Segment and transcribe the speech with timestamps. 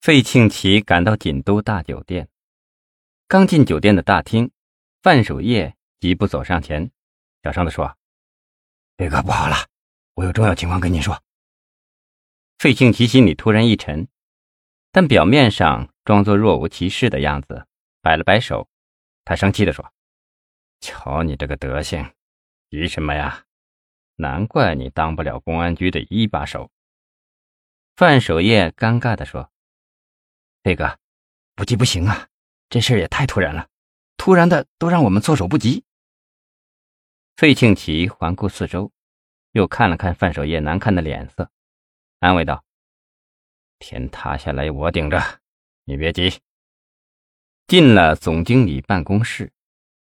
[0.00, 2.26] 费庆奇赶到锦都大酒店，
[3.28, 4.50] 刚进酒店的大厅，
[5.02, 6.90] 范守业急步走上前，
[7.42, 7.98] 小声的说
[8.96, 9.56] ：“飞哥，不好了，
[10.14, 11.22] 我有重要情况跟你说。”
[12.56, 14.08] 费庆奇心里突然一沉，
[14.90, 17.66] 但表面上装作若无其事的样子，
[18.00, 18.70] 摆了摆手。
[19.26, 19.92] 他生气的说
[20.80, 22.10] ：“瞧你这个德行，
[22.70, 23.44] 急什么呀？
[24.16, 26.70] 难怪你当不了公安局的一把手。”
[27.96, 29.52] 范守业尴尬的说。
[30.62, 30.98] 飞哥，
[31.54, 32.28] 不急不行啊！
[32.68, 33.68] 这事儿也太突然了，
[34.16, 35.84] 突然的都让我们措手不及。
[37.36, 38.92] 费庆奇环顾四周，
[39.52, 41.50] 又看了看范守业难看的脸色，
[42.18, 42.62] 安慰道
[43.80, 45.18] ：“天塌下来我顶着，
[45.84, 46.40] 你别急。”
[47.66, 49.50] 进了总经理办公室，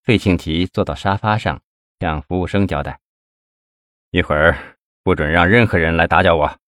[0.04, 1.62] 费庆奇坐到沙发上，
[2.00, 3.00] 向服务生交代
[4.12, 6.60] ：“一会儿不准让任何人来打搅我。”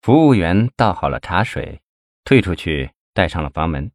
[0.00, 1.82] 服务员倒好了茶水。
[2.30, 3.90] 退出去，带上了房门。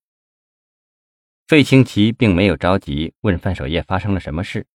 [1.48, 4.68] 费清奇并没有着急问范守业发生了什么事，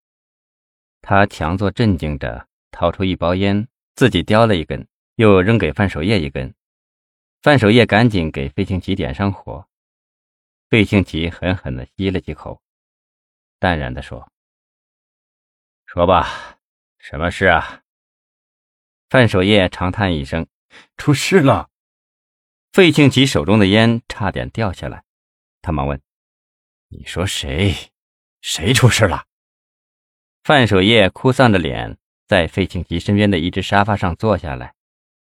[1.02, 6.54] 他强作镇静着，掏出一包烟，自己叼了一根，又扔给范守业一根。
[7.42, 9.68] 范守业赶紧给费清奇点上火。
[10.70, 12.62] 费清奇狠狠地吸了几口，
[13.58, 14.32] 淡然地说
[15.84, 16.58] ：“说吧，
[16.98, 17.82] 什么事啊？”
[19.10, 20.46] 范守业长叹一声
[20.96, 21.68] ：“出事了。”
[22.72, 25.02] 费庆奇手中的烟差点掉下来，
[25.60, 26.00] 他忙问
[26.88, 27.74] ：“你说谁？
[28.42, 29.26] 谁出事了？”
[30.44, 31.98] 范守业哭丧着脸，
[32.28, 34.74] 在费庆奇身边的一只沙发上坐下来：“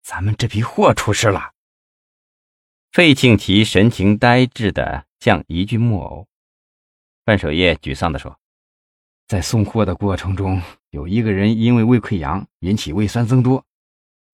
[0.04, 1.54] 咱们这批货出事了。”
[2.92, 6.28] 费庆奇神情呆滞的像一具木偶。
[7.24, 8.38] 范守业沮丧地说
[9.28, 13.66] ：“在送货的过程中，有一个人因为胃溃疡引起胃酸增多，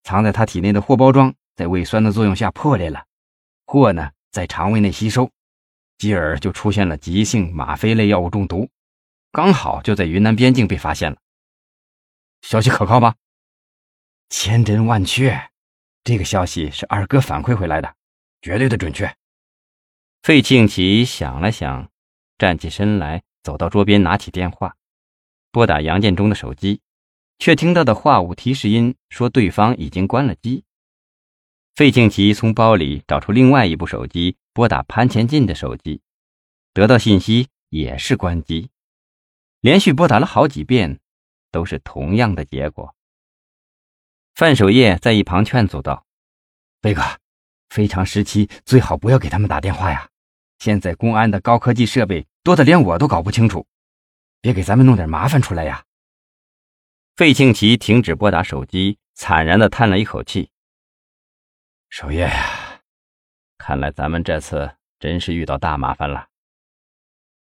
[0.02, 3.06] 藏在他体内的货包装。”在胃酸的作用下破裂了，
[3.66, 5.32] 或呢在肠胃内吸收，
[5.98, 8.70] 继而就出现了急性吗啡类药物中毒，
[9.32, 11.18] 刚好就在云南边境被发现了。
[12.42, 13.16] 消息可靠吗？
[14.30, 15.50] 千真万确，
[16.04, 17.96] 这个消息是二哥反馈回来的，
[18.42, 19.16] 绝对的准确。
[20.22, 21.90] 费庆奇想了想，
[22.38, 24.76] 站起身来，走到桌边，拿起电话，
[25.52, 26.82] 拨打杨建中的手机，
[27.40, 30.65] 却听到的话务提示音说对方已经关了机。
[31.76, 36.02] 费庆奇从包里找出另外一部手机，拨打潘前进的手机，
[36.74, 38.70] 得到信息也是关机。
[39.60, 41.02] 连续拨打了好几遍，
[41.52, 42.96] 都是同样的结果。
[44.36, 46.06] 范守业在一旁劝阻道
[46.82, 47.02] ：“飞哥，
[47.68, 50.10] 非常时期最好不要给他们打电话呀！
[50.60, 53.68] 现在公安的高科技设备多的连我都搞不清楚，
[54.40, 55.84] 别给咱们弄点麻烦出来呀！”
[57.18, 60.50] 费庆奇停止拨打手机，惨然的叹了一口气。
[61.90, 62.82] 守夜呀，
[63.58, 66.28] 看来咱们这次真是遇到大麻烦了。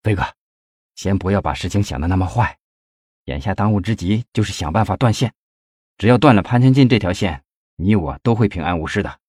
[0.02, 0.24] 飞哥，
[0.94, 2.58] 先不要把事情想的那么坏，
[3.24, 5.32] 眼下当务之急就是想办法断线。
[5.98, 7.44] 只要断了潘千进这条线，
[7.76, 9.20] 你我都会平安无事的。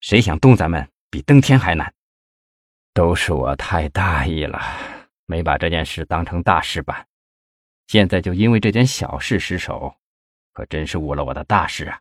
[0.00, 1.94] 谁想动咱们，比登天还难。
[2.92, 4.60] 都是我太大意了，
[5.26, 7.06] 没把这件事当成大事办。
[7.86, 9.94] 现在就因为这件小事失手，
[10.52, 12.00] 可真是误了我的大事啊！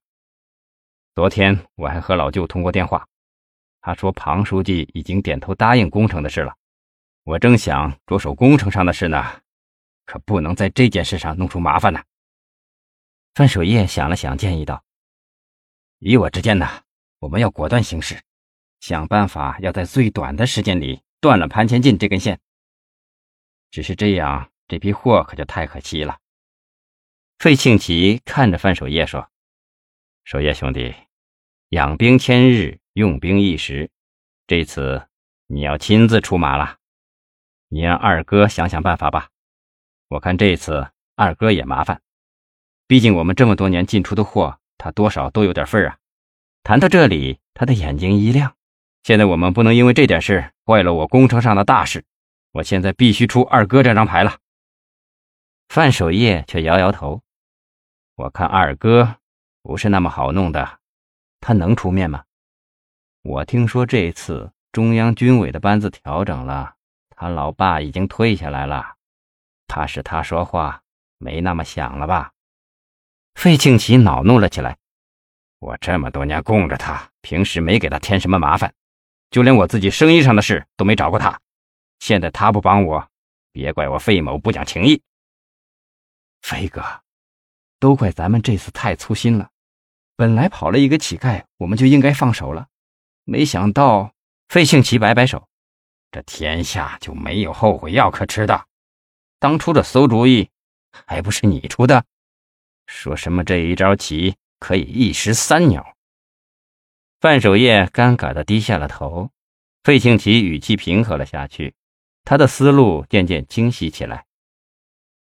[1.15, 3.07] 昨天我还和老舅通过电话，
[3.81, 6.55] 他说庞书记已经点头答应工程的事了。
[7.23, 9.41] 我正想着手工程上的事呢，
[10.05, 12.01] 可不能在这件事上弄出麻烦呢。
[13.35, 14.83] 范守业想了想，建议道
[15.99, 16.67] ：“以我之见呢，
[17.19, 18.19] 我们要果断行事，
[18.79, 22.39] 想办法要在最短的时间里断了潘前进这根线。
[23.69, 26.17] 只是这样，这批货可就太可惜了。”
[27.37, 29.29] 费庆奇看着范守业说。
[30.23, 30.95] 守业兄弟，
[31.69, 33.91] 养兵千日，用兵一时。
[34.47, 35.07] 这次
[35.47, 36.77] 你要亲自出马了，
[37.67, 39.29] 你让二哥想想办法吧。
[40.07, 42.01] 我看这次二哥也麻烦，
[42.87, 45.97] 毕竟我们这么多年进出的货，他多少都有点份儿啊。
[46.63, 48.55] 谈到这里，他的眼睛一亮。
[49.03, 52.05] 现在我们不能因为这点事坏了我工程上的大事。
[52.53, 54.37] 我现在必须出二哥这张牌了。
[55.67, 57.21] 范守业却摇摇头，
[58.15, 59.17] 我看二哥。
[59.63, 60.79] 不是那么好弄的，
[61.39, 62.25] 他能出面吗？
[63.21, 66.75] 我听说这次中央军委的班子调整了，
[67.09, 68.95] 他老爸已经退下来了，
[69.65, 70.83] 怕是他说话
[71.17, 72.33] 没那么响了吧？
[73.35, 74.77] 费庆奇恼怒了起来。
[75.59, 78.73] 我这么多年供着他，平时没给他添什么麻烦，
[79.31, 81.39] 就连我自己生意上的事都没找过他。
[81.99, 83.09] 现在他不帮我，
[83.53, 85.01] 别怪我费某不讲情义。
[86.41, 86.83] 飞哥，
[87.79, 89.49] 都怪咱们这次太粗心了。
[90.15, 92.67] 本来跑了一个乞丐，我们就应该放手了。
[93.23, 94.13] 没想到
[94.49, 95.47] 费庆奇摆摆手
[96.11, 98.67] ：“这天下就没有后悔药可吃的。
[99.39, 100.49] 当初这馊主意，
[101.07, 102.05] 还不是你出的？
[102.85, 105.95] 说什么这一招棋可以一石三鸟？”
[107.19, 109.31] 范守业尴尬的低下了头。
[109.83, 111.73] 费庆奇语气平和了下去，
[112.23, 114.25] 他的思路渐渐清晰起来。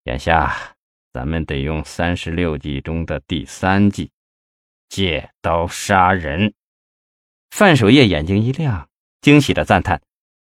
[0.04, 0.76] 眼下，
[1.14, 4.10] 咱们得用三十六计中的第三计——
[4.90, 6.52] 借刀杀人。
[7.50, 8.90] 范守业眼睛一亮，
[9.22, 10.02] 惊喜的赞叹：“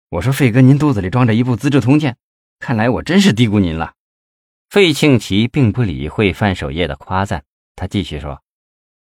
[0.10, 2.14] 我说，费哥，您肚子里装着一部《资治通鉴》，
[2.60, 3.96] 看来我真是低估您了。”
[4.70, 7.44] 费庆奇并不理会范守业的夸赞，
[7.76, 8.42] 他继续说：“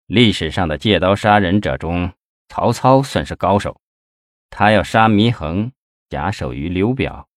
[0.08, 2.14] 历史上的借刀杀人者中，
[2.48, 3.80] 曹操算是高手。
[4.50, 5.72] 他要杀祢衡，
[6.10, 7.28] 假手于刘表；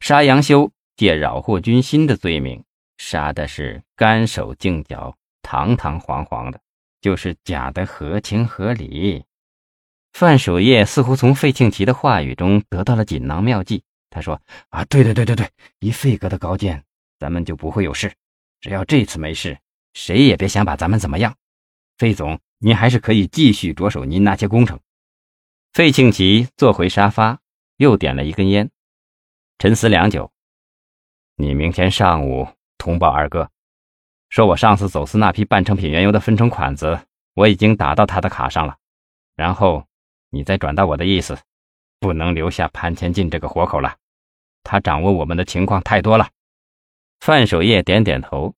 [0.00, 2.64] 杀杨修，借扰祸军心的罪名，
[2.98, 6.60] 杀的是干手净脚、堂堂皇皇的，
[7.00, 9.24] 就是假的合情合理。”
[10.12, 13.82] 范守业似乎从费庆奇的话语中得到了锦囊妙计。
[14.08, 14.40] 他说
[14.70, 15.50] ：“啊，对对对对对，
[15.80, 16.82] 以费哥的高见，
[17.18, 18.12] 咱们就不会有事。
[18.60, 19.58] 只要这次没事，
[19.92, 21.36] 谁也别想把咱们怎么样。
[21.98, 24.80] 费总，您还是可以继续着手您那些工程。”
[25.74, 27.40] 费庆奇坐回沙发，
[27.76, 28.70] 又点了一根烟，
[29.58, 30.32] 沉思良久。
[31.36, 33.50] 你明天上午通报二哥，
[34.28, 37.00] 说我上次走私那批半成品原油的分成款子，
[37.34, 38.76] 我已经打到他的卡上了，
[39.36, 39.84] 然后。
[40.30, 41.38] 你再转达我的意思，
[42.00, 43.96] 不能留下潘前进这个活口了。
[44.64, 46.28] 他掌握我们的情况太多了。
[47.20, 48.52] 范守业点点头。